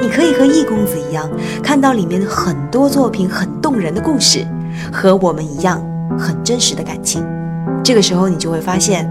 [0.00, 1.30] 你可以和易公子一样，
[1.62, 4.46] 看到里面很多作品很动人的故事，
[4.90, 5.78] 和我们一样
[6.18, 7.22] 很真实的感情。
[7.84, 9.06] 这个时候，你就会发现，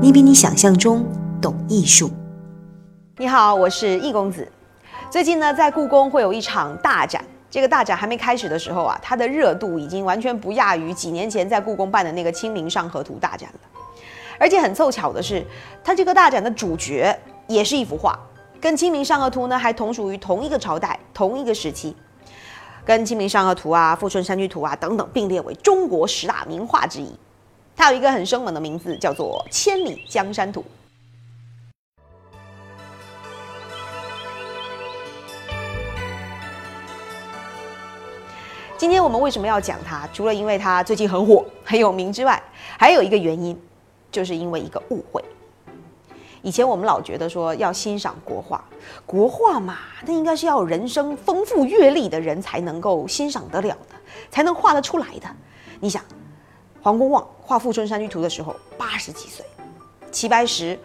[0.00, 1.04] 你比你想象中
[1.42, 2.08] 懂艺术。
[3.16, 4.46] 你好，我是易公子。
[5.10, 7.20] 最近呢，在故宫会有一场大展。
[7.50, 13.80] 这个大展还没开始的时候啊，它的热度已经完全不亚于几年前在故宫办的那个《清明上河图》大展了。
[14.38, 15.44] 而且很凑巧的是，
[15.82, 17.18] 它这个大展的主角
[17.48, 18.16] 也是一幅画。
[18.60, 21.94] 跟《清明上河图》呢，还同属于同一个朝代、同一个时期，
[22.84, 27.08] 跟《清明上河图》啊、《富春山居图》啊等等并列为中国十大名画之一。
[27.76, 30.60] 它有一个很生猛的名字，叫做《千里江山图》。
[38.76, 40.08] 今天我们为什么要讲它？
[40.12, 42.42] 除了因为它最近很火、很有名之外，
[42.76, 43.56] 还有一个原因，
[44.10, 45.24] 就是因为一个误会。
[46.42, 48.64] 以前我们老觉得说要欣赏国画，
[49.04, 53.96] 国画嘛，那应该是要有人生丰富阅历的人才能够欣赏得了的，
[54.30, 55.28] 才能画得出来的。
[55.80, 56.02] 你想，
[56.80, 59.44] 黄公望画《富春山居图》的时候八十几岁，
[60.12, 60.78] 齐白石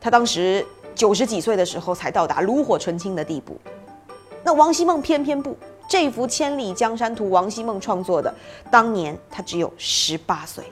[0.00, 0.64] 他当时
[0.94, 3.60] 九十几岁的时候才到达炉火纯青的地步。
[4.44, 5.56] 那王希孟偏偏不，
[5.88, 8.32] 这幅《千里江山图》王希孟创作的，
[8.70, 10.64] 当年他只有十八岁。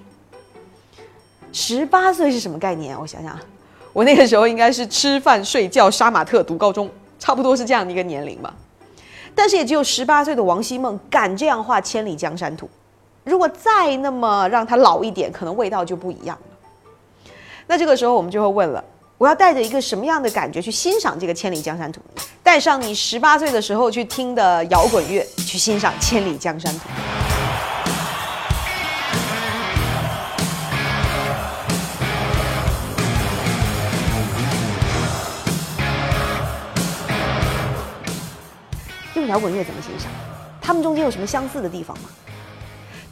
[1.52, 2.98] 十八岁是什么概念？
[2.98, 3.36] 我想想。
[3.92, 6.88] 我那个时候应该是吃饭睡觉杀马特读高中，
[7.18, 8.54] 差不多是这样的一个年龄吧。
[9.34, 12.66] 但是也只有十八岁的王希孟敢这样画《千里江山图》，
[13.24, 17.32] 如果再那么让他老一点，可能味道就不一样了。
[17.66, 18.84] 那这个时候我们就会问了：
[19.18, 22.00] 我要带着一个什么样的感觉去欣赏这个《千里江山图》？
[22.42, 26.80] 带上你十八岁的时候去听的摇滚乐，去欣赏《千里江山图》。
[39.30, 40.10] 摇滚乐怎么欣赏？
[40.60, 42.08] 他们中间有什么相似的地方吗？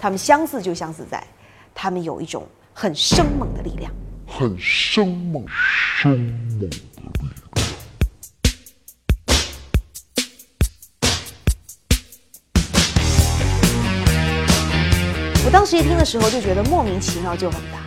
[0.01, 1.25] 他们相似就相似在，
[1.73, 3.89] 他们有一种很生猛的力量，
[4.27, 7.13] 很生猛、生猛的力量。
[15.45, 17.79] 我当时一听的时候就觉得莫名其妙就很搭，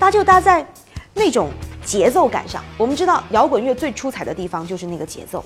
[0.00, 0.66] 搭就搭在
[1.12, 1.50] 那种
[1.84, 2.64] 节奏感上。
[2.78, 5.44] 我们知道摇滚乐最出彩的地方就是那个节奏。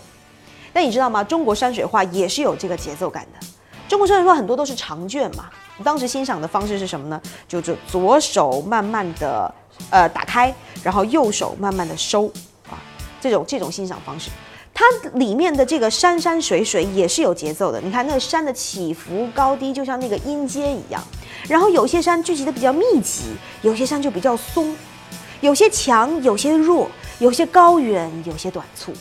[0.73, 1.23] 那你知道吗？
[1.23, 3.47] 中国山水画也是有这个节奏感的。
[3.89, 5.51] 中国山水画很多都是长卷嘛。
[5.85, 7.21] 当时欣赏的方式是什么呢？
[7.49, 9.53] 就就左手慢慢的
[9.91, 12.27] 呃打开，然后右手慢慢的收
[12.71, 12.79] 啊，
[13.21, 14.31] 这种这种欣赏方式，
[14.73, 14.85] 它
[15.15, 17.81] 里面的这个山山水水也是有节奏的。
[17.81, 21.03] 你看那个山的起伏高低，就像那个音阶一样。
[21.49, 24.77] 然后有些山聚集的比较密集，有些山就比较松，
[25.41, 26.89] 有些强，有些弱，
[27.19, 28.93] 有些高远，有些短促。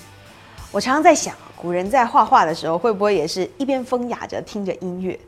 [0.71, 1.35] 我常常在想。
[1.61, 5.19] 古人在画画的时候，会不会也是一边风雅着听着音乐，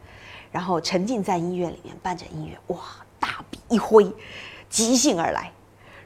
[0.52, 2.82] 然后沉浸在音乐里面，伴着音乐，哇，
[3.20, 4.12] 大笔一挥，
[4.68, 5.52] 即兴而来。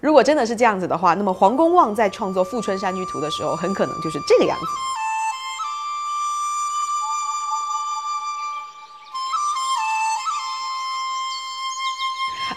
[0.02, 4.66] 如果真的是这样子的话，那么黄公望在创作《富春山居图》的时候，很可能就是这个样子。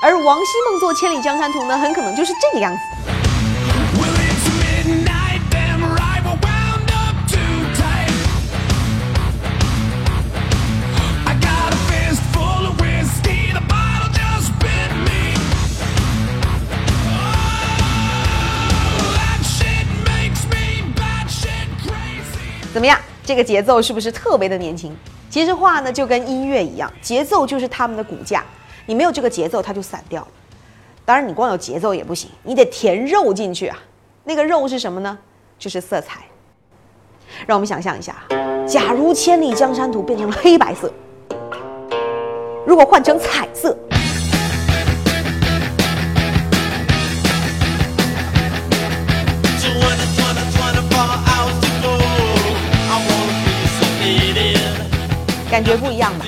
[0.03, 3.10] 而王希孟做《千里江山图》呢，很可能就是这个样子。
[23.31, 24.93] 这个节奏是不是特别的年轻？
[25.31, 28.45] 其实画呢就跟音乐一样，节奏就是他们的骨架。
[28.87, 30.29] 你没有这个节奏，它就散掉了。
[31.05, 33.79] 当然，你光有节奏也不行，你得填肉进去啊。
[34.25, 35.17] 那个肉是什么呢？
[35.61, 36.23] 就是色彩。
[37.47, 38.17] 让我们想象一下，
[38.67, 40.93] 假如《千里江山图》变成了黑白色，
[42.67, 43.79] 如果换成彩色。
[55.51, 56.25] 感觉不一样吧？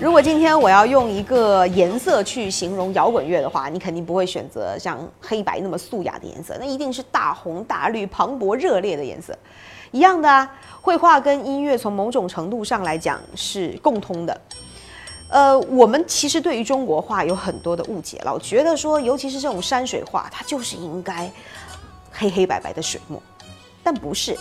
[0.00, 9.36] 如果今天我要用一个颜色去形容摇滚乐的话，你肯定不会选择像黑白那么素雅的颜色，那一定是大红大绿、磅礴热烈的颜色。
[9.90, 10.50] 一样的啊，
[10.80, 14.40] 绘画跟音乐从某种程度上来讲是共通的。
[15.28, 21.30] 呃，我们其实对于中国画有很多的误解，老觉得说，尤其是这种山水画，它就是应该
[22.10, 23.22] 黑黑白白的水墨，
[23.82, 24.34] 但不是。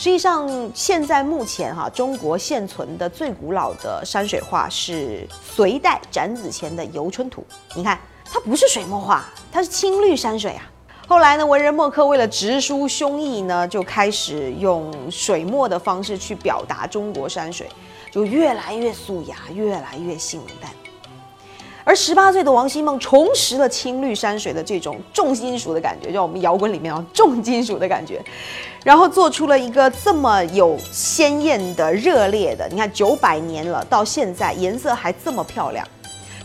[0.00, 7.44] 实际上，现在目前哈，中国现存的最古老的山水画是隋代展子虔的《游春图》。
[7.76, 10.62] 你看，它不是水墨画，它是青绿山水啊。
[11.06, 17.68] 后来呢，文人墨客为了直抒胸臆呢，就开始用水墨的方式去表达中国山水，
[18.10, 20.70] 就越来越素雅，越来越性冷淡。
[21.90, 28.22] 而十八岁的王希孟重拾了青绿山水的这种重金属的感觉，就我们摇滚里面啊重金属的感觉，
[28.84, 32.68] 然后做出了一个这么有鲜艳的、热烈的。
[32.70, 35.84] 你看九百年了，到现在颜色还这么漂亮。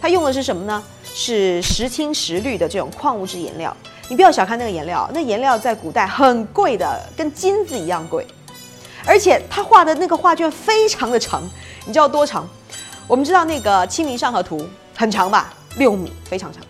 [0.01, 0.83] 它用的是什么呢？
[1.13, 3.77] 是石青石绿的这种矿物质颜料。
[4.09, 8.25] 你不要小看那个颜料，那颜料在古代很贵的，跟金子一样贵。
[9.06, 11.44] 而且他画的那个画卷非常的长，
[11.86, 12.50] 你知道多长？
[13.07, 14.57] 我们知道那个《清明上河图》。
[14.95, 16.63] 很长吧，六米，非常长。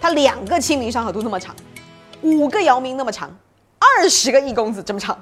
[0.00, 1.54] 它两个《清明上河图》那么长，
[2.22, 3.30] 五个姚明那么长，
[3.78, 5.16] 二十个易公子这么长。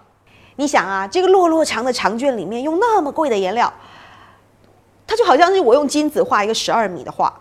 [0.55, 3.73] 你想啊，这个落落长的长卷里面用那么贵的颜料，
[5.07, 7.33] 它就好像是我用金子画一个十二米的画，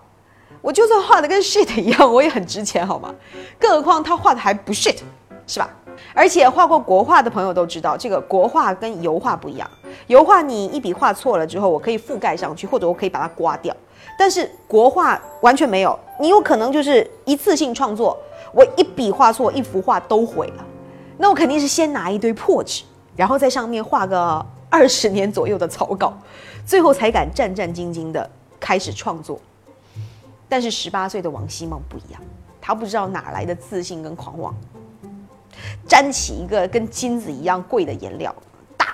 [0.62, 3.14] 我就算画的跟 shit 一样，我也很值钱，好吗？
[3.60, 4.98] 更何况他画的还不 shit，
[5.46, 5.70] 是吧？
[6.14, 9.70] 而且画过国画的朋友都知道，这个国画跟油画不一样。
[10.08, 13.76] 油画你一笔画错了之后，我可以覆盖上去，或者我可以把它刮掉。
[14.18, 18.18] 但是国画完全没有，你有可能就是一次性创作，
[18.54, 20.66] 我一笔画错，一幅画都毁了。
[21.18, 22.84] 那我肯定是先拿一堆破纸，
[23.16, 26.14] 然后在上面画个二十年左右的草稿，
[26.66, 28.30] 最后才敢战战兢兢的
[28.60, 29.40] 开始创作。
[30.48, 32.22] 但是十八岁的王希孟不一样，
[32.62, 34.54] 他不知道哪来的自信跟狂妄，
[35.88, 38.34] 沾起一个跟金子一样贵的颜料。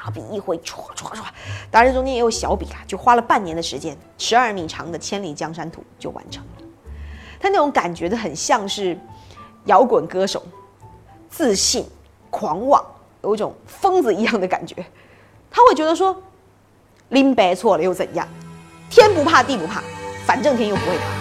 [0.03, 1.23] 大笔一挥，唰唰唰，
[1.69, 6.63] 当然中间也有小笔啦，就花了半年的时间，十二米长的《千里江山图》就完成了。
[7.39, 8.97] 他那种感觉的很像是
[9.65, 10.43] 摇滚歌手，
[11.29, 11.85] 自信、
[12.31, 12.83] 狂妄，
[13.21, 14.75] 有一种疯子一样的感觉。
[15.51, 16.19] 他会觉得说，
[17.09, 18.27] 林白错了又怎样？
[18.89, 19.83] 天不怕地不怕，
[20.25, 21.20] 反正天又不会塌。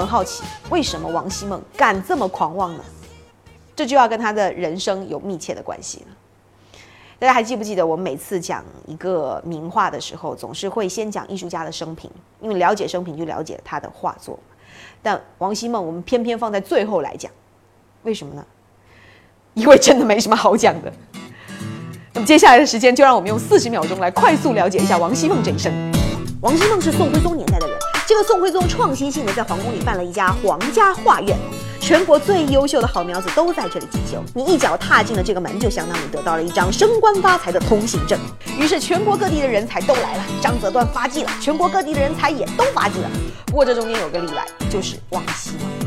[0.00, 2.82] 很好奇，为什么王希孟敢这么狂妄呢？
[3.76, 6.16] 这就要跟他的人生有密切的关系了。
[7.18, 12.10] 大家还记不记得，我们每次讲一个名画的时候，总是会先讲艺术家的生平，
[12.40, 14.38] 因为了解生平就了解他的画作。
[15.02, 17.30] 但王希孟，我们偏偏放在最后来讲，
[18.04, 18.42] 为什么呢？
[19.52, 20.90] 因为真的没什么好讲的。
[22.14, 25.70] 那么接下来的时间，就让我们用四十秒钟来快速了解一下王希孟这一生。
[26.40, 27.49] 王希孟是宋徽宗年。
[28.10, 31.38] 这个宋徽宗创新性的在皇宫里办了一家皇家画院，
[31.80, 34.20] 全国最优秀的好苗子都在这里进修。
[34.34, 38.18] 你一脚踏进了这个门，就相当于得到了一张升官发财的通行证。
[38.58, 43.08] 于是全国各地的人才都来了，张择端发迹了，全国各地的人才也都发迹了。
[43.46, 45.79] 不过这中间有个例外，就是王希孟，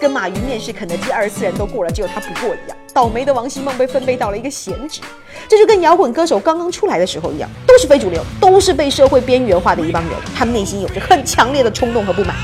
[0.00, 2.76] 跟马云面试肯德基二十四人都过了，只有他不过一样。
[2.94, 5.00] 倒霉的王希孟被分配到了一个闲职，
[5.48, 12.36] 这就跟摇滚歌手刚刚出来的时候一样，都是非主流，都是被社会边缘化的一帮人，他们内心有着很强烈的冲动和不满。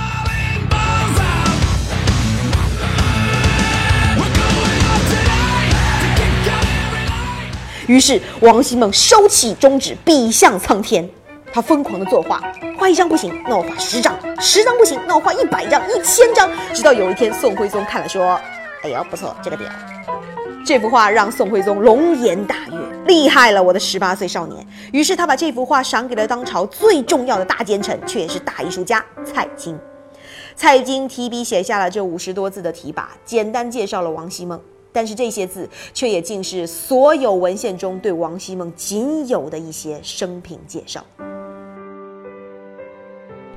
[7.86, 11.08] 于是王希孟收起中指，笔向苍天，
[11.54, 12.42] 他疯狂的作画，
[12.76, 18.40] 画一张不行，那我画十张，十张不行，那我画一百张、一千张，直到有一天宋徽宗看了说
[18.82, 19.70] ：“哎呦，不错，这个点。”
[20.66, 24.66] 这幅画让宋徽宗龙颜大悦，厉害了，我的十八岁少年。
[24.92, 29.78] 于是他把这幅画赏给了当朝最重要的大奸臣，却也是大艺术家蔡京。
[30.56, 34.60] 蔡京提笔写下了这五十多字的题跋，简单介绍了王希孟。
[34.92, 41.04] 但是这些字却也竟是所有文献中对王希孟仅有的一些生平介绍。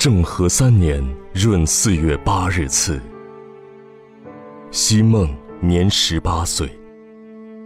[0.07, 3.01] 政和三年闰四月八日次，
[4.71, 5.27] 希孟
[5.59, 6.69] 年十八岁。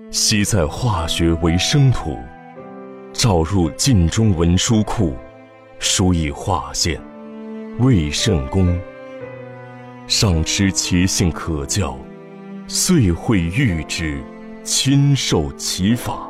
[0.09, 2.17] 昔在化学为生土，
[3.13, 5.15] 召入晋中文书库，
[5.77, 6.99] 书以画线，
[7.77, 8.75] 未甚工。
[10.07, 11.95] 上知其性可教，
[12.65, 14.19] 遂会御之，
[14.63, 16.27] 亲授其法。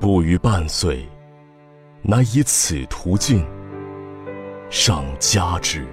[0.00, 1.06] 不逾半岁，
[2.00, 3.44] 乃以此图进。
[4.70, 5.86] 上加之。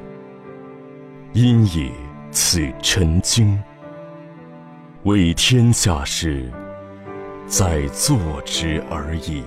[1.34, 1.92] 因也
[2.32, 3.62] 此陈经，
[5.04, 6.52] 为天下事，
[7.48, 9.44] 在做之而已。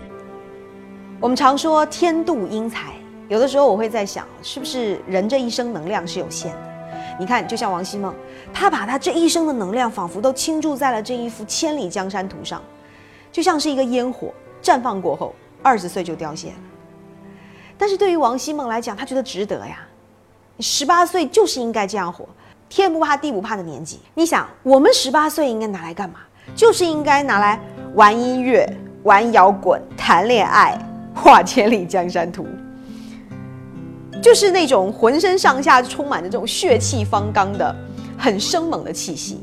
[1.21, 2.93] 我们常说天妒英才，
[3.29, 6.59] 有的时候我会在想，是不是人这一生能量是有限的？
[7.19, 8.15] 你看，就像王希孟，
[8.53, 12.63] 他把他这一生的能量仿佛都倾注在了这一幅千里江山图上，
[13.33, 16.55] 就像是一个烟火，绽放过后，二十岁就凋谢了。
[17.79, 19.79] 但是对于王希孟来讲，他觉得值得呀。
[20.61, 22.29] 十八岁就是应该这样活，
[22.69, 24.01] 天不怕地不怕的年纪。
[24.15, 26.17] 你想，我们十八岁应该拿来干嘛？
[26.55, 27.61] 就是应该拿来
[27.95, 28.67] 玩音乐、
[29.03, 30.79] 玩摇滚、谈恋爱。
[31.19, 32.47] 画千里江山图，
[34.23, 37.75] 就是那种浑身上下充满着这种血气方刚的、
[38.19, 39.43] 很生猛的气息。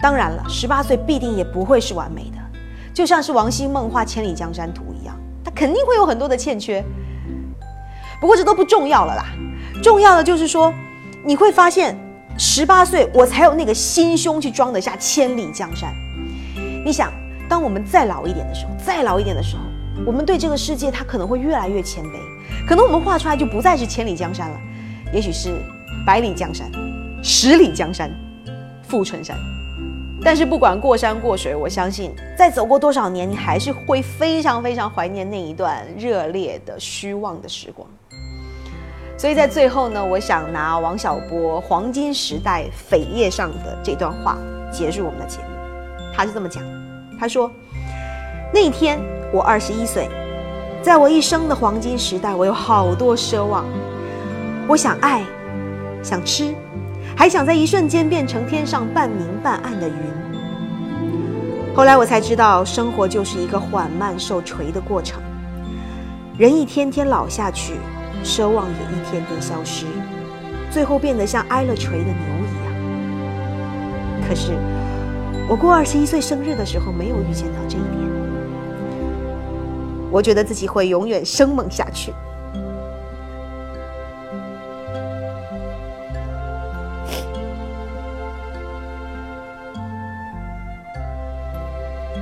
[0.00, 2.38] 当然了，十八岁必定也不会是完美的，
[2.92, 6.84] 就像是王希孟画千里江山图一样，他肯定会有很多的欠缺。
[8.20, 9.26] 不过这都不重要了啦，
[9.82, 10.72] 重要的就是说，
[11.24, 11.96] 你会发现，
[12.38, 15.92] 十八岁我才有那个心胸去装得下千里江山。
[16.84, 17.12] 你想，
[17.48, 19.62] 当我们再老一点的时候，再老一点的时候。
[20.04, 22.18] 我们对这个世界，它可能会越来越谦卑，
[22.68, 24.60] 可能我们画出来就不再是千里江山了，
[25.10, 25.54] 也许是
[26.06, 26.70] 百里江山、
[27.22, 28.10] 十里江山、
[28.82, 29.34] 富春山。
[30.22, 37.88] 但是不管过山过水，我相信再走过多少年，你还是会非常非常怀念那一段热烈的虚妄的时光。
[39.16, 44.36] 所以在最后呢，我想拿王小波《黄金时代》扉页上的这段话
[44.70, 45.44] 结束我们的节目。
[46.14, 46.62] 他是这么讲，
[47.18, 47.50] 他说
[48.54, 48.98] ：“那天。”
[49.32, 50.08] 我二十一岁，
[50.80, 53.64] 在我一生的黄金时代，我有好多奢望。
[54.68, 55.24] 我想爱，
[56.00, 56.54] 想吃，
[57.16, 59.94] 还想在一瞬间变成天上半明半暗的云。
[61.74, 65.20] 后来我才知道，生活就是一个缓慢受锤的过程。
[66.38, 67.74] 人一天天老下去，
[68.26, 69.86] 奢望也一天天消失，
[70.68, 74.28] 最后变得像挨了锤的牛一样。
[74.28, 74.52] 可是，
[75.48, 77.94] 我过二十一岁生日的时候，没有预见到这一点。
[80.10, 82.12] 我觉得自己会永远生猛下去。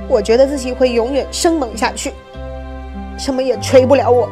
[0.07, 2.13] 我觉得自己会永远生猛下去，
[3.17, 4.29] 什么也锤不了我。